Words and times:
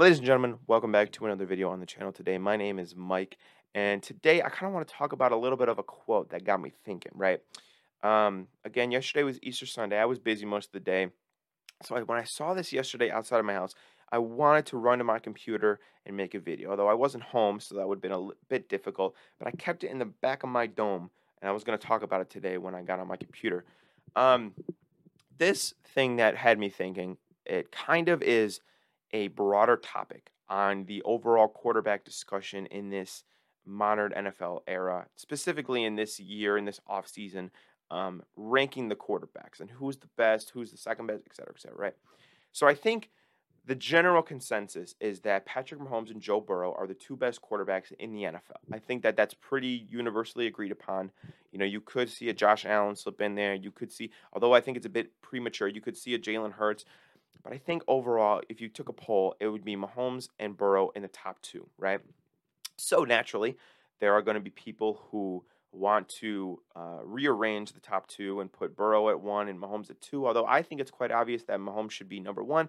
Ladies 0.00 0.16
and 0.16 0.26
gentlemen, 0.26 0.56
welcome 0.66 0.90
back 0.90 1.12
to 1.12 1.26
another 1.26 1.44
video 1.44 1.68
on 1.68 1.78
the 1.78 1.84
channel 1.84 2.10
today. 2.10 2.38
My 2.38 2.56
name 2.56 2.78
is 2.78 2.96
Mike, 2.96 3.36
and 3.74 4.02
today 4.02 4.40
I 4.40 4.48
kind 4.48 4.66
of 4.66 4.72
want 4.72 4.88
to 4.88 4.94
talk 4.94 5.12
about 5.12 5.30
a 5.30 5.36
little 5.36 5.58
bit 5.58 5.68
of 5.68 5.78
a 5.78 5.82
quote 5.82 6.30
that 6.30 6.42
got 6.42 6.58
me 6.58 6.72
thinking, 6.86 7.12
right? 7.14 7.42
Um, 8.02 8.46
again, 8.64 8.90
yesterday 8.92 9.24
was 9.24 9.38
Easter 9.42 9.66
Sunday. 9.66 9.98
I 9.98 10.06
was 10.06 10.18
busy 10.18 10.46
most 10.46 10.68
of 10.68 10.72
the 10.72 10.80
day. 10.80 11.08
So 11.82 11.96
I, 11.96 12.00
when 12.00 12.16
I 12.16 12.24
saw 12.24 12.54
this 12.54 12.72
yesterday 12.72 13.10
outside 13.10 13.40
of 13.40 13.44
my 13.44 13.52
house, 13.52 13.74
I 14.10 14.16
wanted 14.16 14.64
to 14.68 14.78
run 14.78 14.96
to 14.96 15.04
my 15.04 15.18
computer 15.18 15.80
and 16.06 16.16
make 16.16 16.34
a 16.34 16.40
video. 16.40 16.70
Although 16.70 16.88
I 16.88 16.94
wasn't 16.94 17.24
home, 17.24 17.60
so 17.60 17.74
that 17.74 17.86
would 17.86 17.96
have 17.96 18.02
been 18.02 18.12
a 18.12 18.28
bit 18.48 18.70
difficult. 18.70 19.14
But 19.38 19.48
I 19.48 19.50
kept 19.50 19.84
it 19.84 19.90
in 19.90 19.98
the 19.98 20.06
back 20.06 20.44
of 20.44 20.48
my 20.48 20.66
dome, 20.66 21.10
and 21.42 21.48
I 21.50 21.52
was 21.52 21.62
going 21.62 21.78
to 21.78 21.86
talk 21.86 22.02
about 22.02 22.22
it 22.22 22.30
today 22.30 22.56
when 22.56 22.74
I 22.74 22.80
got 22.80 23.00
on 23.00 23.06
my 23.06 23.16
computer. 23.16 23.66
Um, 24.16 24.54
this 25.36 25.74
thing 25.84 26.16
that 26.16 26.36
had 26.36 26.58
me 26.58 26.70
thinking, 26.70 27.18
it 27.44 27.70
kind 27.70 28.08
of 28.08 28.22
is 28.22 28.62
a 29.12 29.28
broader 29.28 29.76
topic 29.76 30.30
on 30.48 30.84
the 30.84 31.02
overall 31.02 31.48
quarterback 31.48 32.04
discussion 32.04 32.66
in 32.66 32.90
this 32.90 33.24
modern 33.66 34.12
NFL 34.12 34.60
era, 34.66 35.06
specifically 35.16 35.84
in 35.84 35.96
this 35.96 36.18
year, 36.18 36.56
in 36.56 36.64
this 36.64 36.80
offseason, 36.88 37.50
um, 37.90 38.22
ranking 38.36 38.88
the 38.88 38.96
quarterbacks 38.96 39.60
and 39.60 39.70
who's 39.70 39.96
the 39.96 40.08
best, 40.16 40.50
who's 40.50 40.70
the 40.70 40.76
second 40.76 41.06
best, 41.06 41.22
et 41.26 41.36
cetera, 41.36 41.52
et 41.54 41.60
cetera, 41.60 41.76
right? 41.76 41.94
So 42.52 42.66
I 42.66 42.74
think 42.74 43.10
the 43.66 43.74
general 43.74 44.22
consensus 44.22 44.94
is 45.00 45.20
that 45.20 45.44
Patrick 45.44 45.80
Mahomes 45.80 46.10
and 46.10 46.20
Joe 46.20 46.40
Burrow 46.40 46.74
are 46.76 46.86
the 46.86 46.94
two 46.94 47.16
best 47.16 47.40
quarterbacks 47.42 47.92
in 47.98 48.12
the 48.12 48.22
NFL. 48.22 48.58
I 48.72 48.78
think 48.78 49.02
that 49.02 49.16
that's 49.16 49.34
pretty 49.34 49.86
universally 49.88 50.46
agreed 50.46 50.72
upon. 50.72 51.10
You 51.52 51.58
know, 51.58 51.64
you 51.64 51.80
could 51.80 52.08
see 52.08 52.28
a 52.30 52.34
Josh 52.34 52.64
Allen 52.64 52.96
slip 52.96 53.20
in 53.20 53.34
there. 53.34 53.54
You 53.54 53.70
could 53.70 53.92
see, 53.92 54.10
although 54.32 54.54
I 54.54 54.60
think 54.60 54.76
it's 54.76 54.86
a 54.86 54.90
bit 54.90 55.12
premature, 55.20 55.68
you 55.68 55.80
could 55.80 55.96
see 55.96 56.14
a 56.14 56.18
Jalen 56.18 56.52
Hurts. 56.52 56.84
But 57.42 57.52
I 57.52 57.58
think 57.58 57.82
overall, 57.88 58.42
if 58.48 58.60
you 58.60 58.68
took 58.68 58.88
a 58.88 58.92
poll, 58.92 59.34
it 59.40 59.48
would 59.48 59.64
be 59.64 59.76
Mahomes 59.76 60.28
and 60.38 60.56
Burrow 60.56 60.90
in 60.90 61.02
the 61.02 61.08
top 61.08 61.40
two, 61.42 61.68
right? 61.78 62.00
So 62.76 63.04
naturally, 63.04 63.56
there 64.00 64.14
are 64.14 64.22
going 64.22 64.34
to 64.34 64.40
be 64.40 64.50
people 64.50 65.02
who 65.10 65.44
want 65.72 66.08
to 66.08 66.60
uh, 66.74 66.98
rearrange 67.04 67.72
the 67.72 67.80
top 67.80 68.08
two 68.08 68.40
and 68.40 68.52
put 68.52 68.76
Burrow 68.76 69.08
at 69.08 69.20
one 69.20 69.48
and 69.48 69.60
Mahomes 69.60 69.90
at 69.90 70.00
two. 70.00 70.26
Although 70.26 70.46
I 70.46 70.62
think 70.62 70.80
it's 70.80 70.90
quite 70.90 71.12
obvious 71.12 71.44
that 71.44 71.60
Mahomes 71.60 71.92
should 71.92 72.08
be 72.08 72.20
number 72.20 72.42
one, 72.42 72.68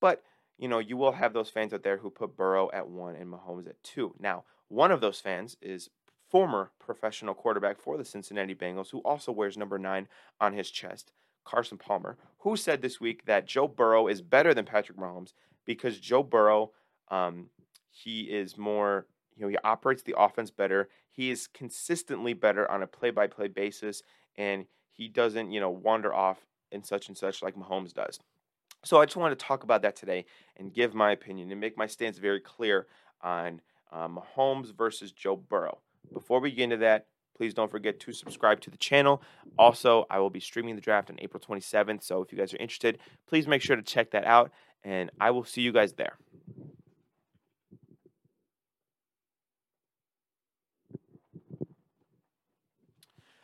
but 0.00 0.22
you 0.56 0.68
know 0.68 0.78
you 0.78 0.96
will 0.96 1.12
have 1.12 1.32
those 1.32 1.50
fans 1.50 1.72
out 1.72 1.82
there 1.82 1.98
who 1.98 2.10
put 2.10 2.36
Burrow 2.36 2.70
at 2.72 2.88
one 2.88 3.16
and 3.16 3.32
Mahomes 3.32 3.68
at 3.68 3.82
two. 3.82 4.14
Now, 4.18 4.44
one 4.68 4.90
of 4.90 5.00
those 5.00 5.20
fans 5.20 5.56
is 5.60 5.90
former 6.28 6.70
professional 6.78 7.34
quarterback 7.34 7.80
for 7.80 7.96
the 7.96 8.04
Cincinnati 8.04 8.54
Bengals, 8.54 8.90
who 8.90 9.00
also 9.00 9.32
wears 9.32 9.56
number 9.56 9.78
nine 9.78 10.08
on 10.40 10.52
his 10.52 10.70
chest. 10.70 11.12
Carson 11.48 11.78
Palmer, 11.78 12.18
who 12.40 12.56
said 12.56 12.82
this 12.82 13.00
week 13.00 13.24
that 13.24 13.46
Joe 13.46 13.66
Burrow 13.66 14.06
is 14.06 14.20
better 14.20 14.52
than 14.52 14.66
Patrick 14.66 14.98
Mahomes 14.98 15.32
because 15.64 15.98
Joe 15.98 16.22
Burrow, 16.22 16.72
um, 17.08 17.46
he 17.90 18.22
is 18.22 18.58
more, 18.58 19.06
you 19.34 19.42
know, 19.42 19.48
he 19.48 19.56
operates 19.64 20.02
the 20.02 20.14
offense 20.18 20.50
better. 20.50 20.90
He 21.10 21.30
is 21.30 21.46
consistently 21.46 22.34
better 22.34 22.70
on 22.70 22.82
a 22.82 22.86
play-by-play 22.86 23.48
basis, 23.48 24.02
and 24.36 24.66
he 24.92 25.08
doesn't, 25.08 25.50
you 25.50 25.58
know, 25.58 25.70
wander 25.70 26.12
off 26.12 26.38
and 26.70 26.84
such 26.84 27.08
and 27.08 27.16
such 27.16 27.42
like 27.42 27.56
Mahomes 27.56 27.94
does. 27.94 28.20
So 28.84 29.00
I 29.00 29.06
just 29.06 29.16
wanted 29.16 29.38
to 29.38 29.44
talk 29.46 29.64
about 29.64 29.80
that 29.82 29.96
today 29.96 30.26
and 30.56 30.72
give 30.72 30.94
my 30.94 31.12
opinion 31.12 31.50
and 31.50 31.60
make 31.60 31.78
my 31.78 31.86
stance 31.86 32.18
very 32.18 32.40
clear 32.40 32.86
on 33.22 33.62
um, 33.90 34.18
Mahomes 34.18 34.76
versus 34.76 35.12
Joe 35.12 35.36
Burrow. 35.36 35.78
Before 36.12 36.40
we 36.40 36.50
get 36.50 36.64
into 36.64 36.76
that, 36.78 37.06
Please 37.38 37.54
don't 37.54 37.70
forget 37.70 38.00
to 38.00 38.12
subscribe 38.12 38.60
to 38.62 38.70
the 38.70 38.76
channel. 38.76 39.22
Also, 39.56 40.06
I 40.10 40.18
will 40.18 40.28
be 40.28 40.40
streaming 40.40 40.74
the 40.74 40.80
draft 40.80 41.08
on 41.08 41.16
April 41.20 41.40
27th. 41.40 42.02
So 42.02 42.20
if 42.20 42.32
you 42.32 42.38
guys 42.38 42.52
are 42.52 42.58
interested, 42.58 42.98
please 43.28 43.46
make 43.46 43.62
sure 43.62 43.76
to 43.76 43.82
check 43.82 44.10
that 44.10 44.24
out. 44.24 44.50
And 44.82 45.10
I 45.20 45.30
will 45.30 45.44
see 45.44 45.62
you 45.62 45.72
guys 45.72 45.92
there. 45.92 46.18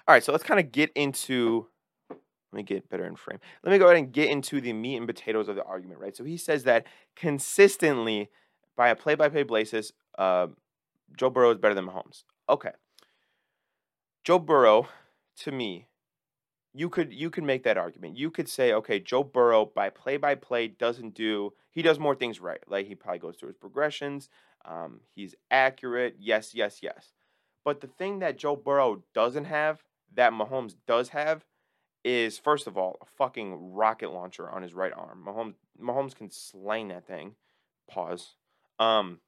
All 0.06 0.12
right, 0.12 0.22
so 0.22 0.32
let's 0.32 0.44
kind 0.44 0.60
of 0.60 0.72
get 0.72 0.90
into. 0.94 1.68
Let 2.10 2.56
me 2.56 2.62
get 2.64 2.88
better 2.88 3.06
in 3.06 3.16
frame. 3.16 3.38
Let 3.62 3.72
me 3.72 3.78
go 3.78 3.86
ahead 3.86 3.96
and 3.96 4.12
get 4.12 4.28
into 4.28 4.60
the 4.60 4.72
meat 4.72 4.96
and 4.96 5.06
potatoes 5.06 5.48
of 5.48 5.56
the 5.56 5.64
argument, 5.64 6.00
right? 6.00 6.16
So 6.16 6.24
he 6.24 6.36
says 6.36 6.64
that 6.64 6.86
consistently, 7.16 8.28
by 8.76 8.88
a 8.88 8.96
play-by-play 8.96 9.44
basis, 9.44 9.92
uh, 10.18 10.48
Joe 11.16 11.30
Burrow 11.30 11.52
is 11.52 11.58
better 11.58 11.74
than 11.74 11.86
Mahomes. 11.86 12.24
Okay, 12.48 12.70
Joe 14.24 14.38
Burrow, 14.38 14.88
to 15.40 15.52
me, 15.52 15.86
you 16.72 16.88
could 16.88 17.12
you 17.12 17.30
could 17.30 17.44
make 17.44 17.62
that 17.64 17.76
argument. 17.76 18.16
You 18.16 18.30
could 18.30 18.48
say, 18.48 18.72
okay, 18.72 18.98
Joe 18.98 19.22
Burrow 19.22 19.66
by 19.66 19.90
play 19.90 20.16
by 20.16 20.34
play 20.34 20.66
doesn't 20.66 21.14
do 21.14 21.52
he 21.70 21.82
does 21.82 21.98
more 21.98 22.14
things 22.14 22.40
right. 22.40 22.62
Like 22.66 22.86
he 22.86 22.94
probably 22.94 23.18
goes 23.18 23.36
through 23.36 23.50
his 23.50 23.56
progressions. 23.56 24.30
Um, 24.64 25.00
he's 25.14 25.34
accurate. 25.50 26.16
Yes, 26.18 26.54
yes, 26.54 26.78
yes. 26.82 27.12
But 27.64 27.80
the 27.80 27.86
thing 27.86 28.20
that 28.20 28.38
Joe 28.38 28.56
Burrow 28.56 29.02
doesn't 29.14 29.44
have 29.44 29.82
that 30.14 30.32
Mahomes 30.32 30.74
does 30.86 31.10
have 31.10 31.44
is 32.02 32.38
first 32.38 32.66
of 32.66 32.78
all 32.78 32.96
a 33.02 33.06
fucking 33.06 33.74
rocket 33.74 34.10
launcher 34.10 34.48
on 34.48 34.62
his 34.62 34.72
right 34.72 34.92
arm. 34.92 35.24
Mahomes 35.26 35.54
Mahomes 35.80 36.14
can 36.14 36.30
slang 36.30 36.88
that 36.88 37.06
thing. 37.06 37.34
Pause. 37.88 38.36
Um, 38.78 39.20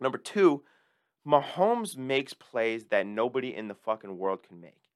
number 0.00 0.18
two, 0.18 0.64
Mahomes 1.26 1.96
makes 1.96 2.34
plays 2.34 2.86
that 2.86 3.06
nobody 3.06 3.54
in 3.54 3.68
the 3.68 3.74
fucking 3.74 4.18
world 4.18 4.42
can 4.46 4.60
make. 4.60 4.90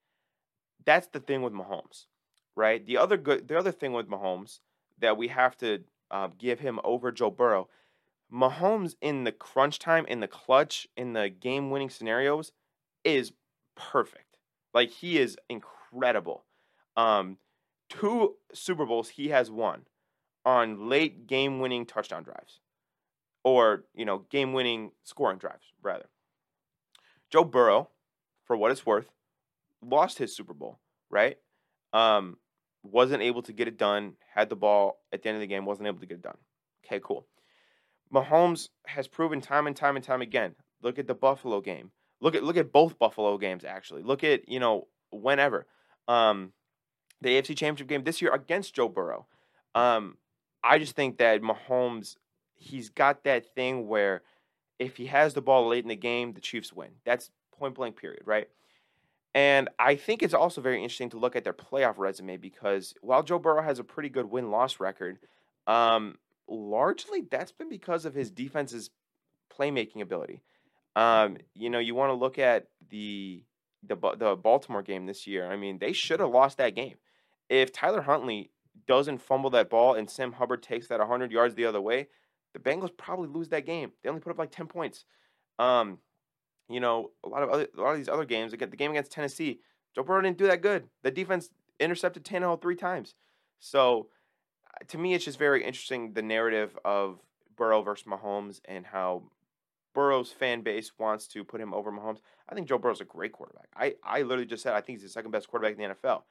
That's 0.84 1.06
the 1.06 1.20
thing 1.20 1.42
with 1.42 1.52
Mahomes, 1.52 2.06
right? 2.54 2.84
The 2.84 2.98
other 2.98 3.16
good, 3.16 3.48
the 3.48 3.58
other 3.58 3.72
thing 3.72 3.92
with 3.92 4.08
Mahomes 4.08 4.60
that 4.98 5.16
we 5.16 5.28
have 5.28 5.56
to 5.58 5.84
uh, 6.10 6.28
give 6.38 6.60
him 6.60 6.80
over 6.84 7.12
Joe 7.12 7.30
Burrow, 7.30 7.68
Mahomes 8.32 8.94
in 9.00 9.24
the 9.24 9.32
crunch 9.32 9.78
time, 9.78 10.04
in 10.06 10.20
the 10.20 10.28
clutch, 10.28 10.86
in 10.96 11.14
the 11.14 11.30
game-winning 11.30 11.90
scenarios, 11.90 12.52
is 13.04 13.32
perfect. 13.74 14.36
Like 14.74 14.90
he 14.90 15.18
is 15.18 15.36
incredible. 15.48 16.44
Um, 16.96 17.38
two 17.88 18.36
Super 18.52 18.84
Bowls 18.84 19.08
he 19.10 19.28
has 19.28 19.50
won 19.50 19.86
on 20.44 20.88
late 20.88 21.26
game-winning 21.26 21.86
touchdown 21.86 22.22
drives, 22.22 22.60
or 23.44 23.84
you 23.94 24.04
know, 24.04 24.24
game-winning 24.30 24.92
scoring 25.02 25.38
drives 25.38 25.72
rather. 25.82 26.06
Joe 27.30 27.44
Burrow, 27.44 27.90
for 28.44 28.56
what 28.56 28.70
it's 28.70 28.86
worth, 28.86 29.10
lost 29.82 30.18
his 30.18 30.34
Super 30.34 30.54
Bowl, 30.54 30.78
right? 31.10 31.36
Um, 31.92 32.36
wasn't 32.82 33.22
able 33.22 33.42
to 33.42 33.52
get 33.52 33.68
it 33.68 33.78
done, 33.78 34.14
had 34.34 34.48
the 34.48 34.56
ball 34.56 35.00
at 35.12 35.22
the 35.22 35.28
end 35.28 35.36
of 35.36 35.40
the 35.40 35.46
game, 35.46 35.64
wasn't 35.64 35.86
able 35.86 36.00
to 36.00 36.06
get 36.06 36.16
it 36.18 36.22
done. 36.22 36.38
Okay, 36.84 37.00
cool. 37.02 37.26
Mahomes 38.12 38.68
has 38.86 39.06
proven 39.06 39.40
time 39.40 39.66
and 39.66 39.76
time 39.76 39.96
and 39.96 40.04
time 40.04 40.22
again. 40.22 40.54
Look 40.82 40.98
at 40.98 41.06
the 41.06 41.14
Buffalo 41.14 41.60
game. 41.60 41.90
Look 42.20 42.34
at 42.34 42.42
look 42.42 42.56
at 42.56 42.72
both 42.72 42.98
Buffalo 42.98 43.36
games 43.38 43.64
actually. 43.64 44.02
Look 44.02 44.24
at, 44.24 44.48
you 44.48 44.58
know, 44.58 44.88
whenever. 45.10 45.66
Um, 46.08 46.52
the 47.20 47.30
AFC 47.30 47.56
Championship 47.56 47.88
game 47.88 48.04
this 48.04 48.22
year 48.22 48.32
against 48.32 48.74
Joe 48.74 48.88
Burrow. 48.88 49.26
Um, 49.74 50.16
I 50.62 50.78
just 50.78 50.96
think 50.96 51.18
that 51.18 51.42
Mahomes, 51.42 52.16
he's 52.54 52.88
got 52.90 53.24
that 53.24 53.54
thing 53.54 53.86
where 53.88 54.22
if 54.78 54.96
he 54.96 55.06
has 55.06 55.34
the 55.34 55.42
ball 55.42 55.68
late 55.68 55.84
in 55.84 55.88
the 55.88 55.96
game, 55.96 56.32
the 56.32 56.40
Chiefs 56.40 56.72
win. 56.72 56.90
That's 57.04 57.30
point 57.52 57.74
blank, 57.74 57.96
period, 57.96 58.22
right? 58.24 58.48
And 59.34 59.68
I 59.78 59.96
think 59.96 60.22
it's 60.22 60.34
also 60.34 60.60
very 60.60 60.82
interesting 60.82 61.10
to 61.10 61.18
look 61.18 61.36
at 61.36 61.44
their 61.44 61.52
playoff 61.52 61.98
resume 61.98 62.38
because 62.38 62.94
while 63.02 63.22
Joe 63.22 63.38
Burrow 63.38 63.62
has 63.62 63.78
a 63.78 63.84
pretty 63.84 64.08
good 64.08 64.30
win 64.30 64.50
loss 64.50 64.80
record, 64.80 65.18
um, 65.66 66.16
largely 66.48 67.22
that's 67.30 67.52
been 67.52 67.68
because 67.68 68.04
of 68.04 68.14
his 68.14 68.30
defense's 68.30 68.90
playmaking 69.56 70.00
ability. 70.00 70.42
Um, 70.96 71.36
you 71.54 71.70
know, 71.70 71.78
you 71.78 71.94
want 71.94 72.10
to 72.10 72.14
look 72.14 72.38
at 72.38 72.68
the 72.90 73.44
the 73.82 73.96
the 74.16 74.34
Baltimore 74.34 74.82
game 74.82 75.06
this 75.06 75.26
year. 75.26 75.50
I 75.50 75.56
mean, 75.56 75.78
they 75.78 75.92
should 75.92 76.20
have 76.20 76.30
lost 76.30 76.58
that 76.58 76.74
game. 76.74 76.96
If 77.48 77.72
Tyler 77.72 78.02
Huntley 78.02 78.50
doesn't 78.86 79.18
fumble 79.18 79.50
that 79.50 79.70
ball 79.70 79.94
and 79.94 80.10
Sam 80.10 80.32
Hubbard 80.32 80.62
takes 80.62 80.88
that 80.88 80.98
100 80.98 81.30
yards 81.30 81.54
the 81.54 81.66
other 81.66 81.80
way, 81.80 82.08
the 82.52 82.58
Bengals 82.58 82.96
probably 82.96 83.28
lose 83.28 83.48
that 83.48 83.66
game. 83.66 83.92
They 84.02 84.08
only 84.08 84.20
put 84.20 84.30
up 84.30 84.38
like 84.38 84.50
10 84.50 84.66
points. 84.66 85.04
Um, 85.58 85.98
you 86.68 86.80
know, 86.80 87.10
a 87.24 87.28
lot 87.28 87.42
of 87.42 87.50
other, 87.50 87.68
a 87.76 87.80
lot 87.80 87.92
of 87.92 87.98
these 87.98 88.08
other 88.08 88.24
games, 88.24 88.52
again, 88.52 88.70
the 88.70 88.76
game 88.76 88.90
against 88.90 89.12
Tennessee, 89.12 89.60
Joe 89.94 90.02
Burrow 90.02 90.20
didn't 90.20 90.38
do 90.38 90.46
that 90.46 90.62
good. 90.62 90.88
The 91.02 91.10
defense 91.10 91.50
intercepted 91.80 92.24
Tannehill 92.24 92.60
three 92.60 92.76
times. 92.76 93.14
So 93.58 94.08
uh, 94.66 94.84
to 94.88 94.98
me, 94.98 95.14
it's 95.14 95.24
just 95.24 95.38
very 95.38 95.64
interesting 95.64 96.12
the 96.12 96.22
narrative 96.22 96.78
of 96.84 97.20
Burrow 97.56 97.82
versus 97.82 98.06
Mahomes 98.06 98.60
and 98.66 98.86
how 98.86 99.24
Burrow's 99.94 100.30
fan 100.30 100.60
base 100.60 100.92
wants 100.98 101.26
to 101.28 101.42
put 101.42 101.60
him 101.60 101.74
over 101.74 101.90
Mahomes. 101.90 102.18
I 102.48 102.54
think 102.54 102.68
Joe 102.68 102.78
Burrow's 102.78 103.00
a 103.00 103.04
great 103.04 103.32
quarterback. 103.32 103.68
I, 103.76 103.94
I 104.04 104.22
literally 104.22 104.46
just 104.46 104.62
said 104.62 104.74
I 104.74 104.80
think 104.80 104.98
he's 104.98 105.08
the 105.08 105.12
second 105.12 105.30
best 105.30 105.48
quarterback 105.48 105.76
in 105.76 105.88
the 105.88 105.94
NFL. 105.94 106.22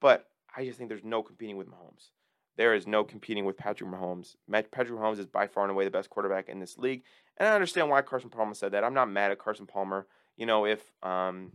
But 0.00 0.26
I 0.54 0.64
just 0.64 0.76
think 0.76 0.88
there's 0.90 1.04
no 1.04 1.22
competing 1.22 1.56
with 1.56 1.68
Mahomes. 1.68 2.10
There 2.56 2.74
is 2.74 2.86
no 2.86 3.02
competing 3.04 3.44
with 3.44 3.56
Patrick 3.56 3.90
Mahomes. 3.90 4.36
Patrick 4.50 4.98
Mahomes 4.98 5.18
is 5.18 5.26
by 5.26 5.46
far 5.46 5.64
and 5.64 5.72
away 5.72 5.84
the 5.84 5.90
best 5.90 6.10
quarterback 6.10 6.48
in 6.48 6.60
this 6.60 6.78
league, 6.78 7.02
and 7.36 7.48
I 7.48 7.54
understand 7.54 7.90
why 7.90 8.02
Carson 8.02 8.30
Palmer 8.30 8.54
said 8.54 8.72
that. 8.72 8.84
I'm 8.84 8.94
not 8.94 9.10
mad 9.10 9.32
at 9.32 9.38
Carson 9.38 9.66
Palmer. 9.66 10.06
You 10.36 10.46
know, 10.46 10.64
if 10.64 10.80
um, 11.02 11.52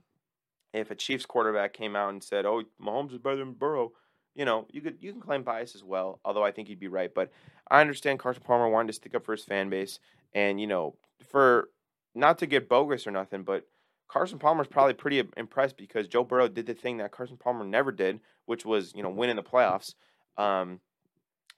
if 0.74 0.92
a 0.92 0.96
Chiefs 0.96 1.26
quarterback 1.26 1.74
came 1.74 1.96
out 1.96 2.10
and 2.10 2.24
said, 2.24 2.46
"Oh, 2.46 2.64
Mahomes 2.82 3.14
is 3.14 3.20
better 3.20 3.38
than 3.38 3.54
Burrow," 3.54 3.94
you 4.36 4.46
know, 4.46 4.68
you 4.72 4.82
could 4.82 4.98
you 5.00 5.12
can 5.12 5.22
claim 5.22 5.44
bias 5.44 5.76
as 5.76 5.84
well, 5.84 6.20
although 6.24 6.44
I 6.44 6.52
think 6.52 6.68
he'd 6.68 6.80
be 6.80 6.88
right. 6.88 7.14
But 7.14 7.32
I 7.70 7.82
understand 7.82 8.20
Carson 8.20 8.44
Palmer 8.44 8.70
wanted 8.70 8.88
to 8.88 8.94
stick 8.94 9.16
up 9.16 9.26
for 9.26 9.34
his 9.34 9.44
fan 9.44 9.70
base, 9.70 10.00
and 10.34 10.60
you 10.60 10.68
know, 10.68 10.96
for 11.30 11.70
not 12.16 12.40
to 12.40 12.46
get 12.46 12.70
bogus 12.70 13.08
or 13.08 13.12
nothing, 13.12 13.44
but 13.44 13.66
Carson 14.08 14.40
Palmer's 14.40 14.68
probably 14.68 14.94
pretty 14.94 15.24
impressed 15.38 15.78
because 15.78 16.08
Joe 16.08 16.24
Burrow 16.24 16.48
did 16.48 16.66
the 16.66 16.74
thing 16.74 16.98
that 16.98 17.12
Carson 17.12 17.38
Palmer 17.38 17.64
never 17.64 17.92
did, 17.92 18.20
which 18.46 18.66
was 18.66 18.94
you 18.96 19.04
know 19.04 19.10
win 19.10 19.30
in 19.30 19.36
the 19.36 19.44
playoffs. 19.44 19.94
Um, 20.38 20.80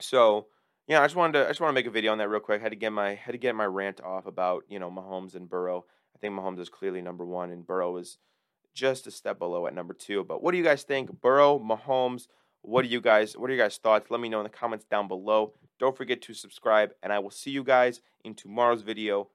so 0.02 0.48
yeah, 0.88 1.02
I 1.02 1.06
just 1.06 1.16
wanted 1.16 1.40
to 1.40 1.46
I 1.46 1.50
just 1.50 1.62
want 1.62 1.70
to 1.70 1.76
make 1.76 1.86
a 1.86 1.92
video 1.92 2.12
on 2.12 2.18
that 2.18 2.30
real 2.30 2.40
quick. 2.40 2.60
I 2.60 2.64
had 2.64 2.72
to 2.72 2.76
get 2.76 2.92
my 2.92 3.16
had 3.16 3.32
to 3.32 3.38
get 3.38 3.56
my 3.56 3.66
rant 3.66 4.02
off 4.02 4.26
about 4.26 4.64
you 4.68 4.80
know 4.80 4.92
Mahomes 4.92 5.36
and 5.36 5.50
Burrow. 5.50 5.86
I 6.16 6.20
think 6.20 6.34
Mahomes 6.34 6.60
is 6.60 6.70
clearly 6.70 7.02
number 7.02 7.26
one, 7.26 7.52
and 7.52 7.66
Burrow 7.66 7.98
is 7.98 8.18
just 8.74 9.08
a 9.08 9.12
step 9.12 9.40
below 9.40 9.68
at 9.68 9.74
number 9.74 9.94
two. 9.94 10.24
But 10.24 10.42
what 10.42 10.52
do 10.52 10.58
you 10.58 10.64
guys 10.64 10.84
think, 10.84 11.22
Burrow, 11.22 11.60
Mahomes? 11.60 12.28
What 12.62 12.84
do 12.84 12.90
you 12.90 13.02
guys 13.02 13.38
what 13.38 13.50
are 13.50 13.54
your 13.54 13.64
guys 13.64 13.78
thoughts? 13.78 14.12
Let 14.12 14.20
me 14.20 14.30
know 14.30 14.40
in 14.40 14.44
the 14.44 14.50
comments 14.50 14.86
down 14.86 15.08
below. 15.08 15.54
Don't 15.80 15.98
forget 15.98 16.22
to 16.24 16.34
subscribe, 16.34 16.92
and 17.02 17.12
I 17.12 17.20
will 17.20 17.32
see 17.32 17.52
you 17.52 17.64
guys 17.64 18.02
in 18.24 18.36
tomorrow's 18.36 18.82
video. 18.82 19.30